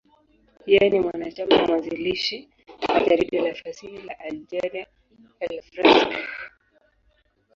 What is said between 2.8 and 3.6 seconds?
wa jarida la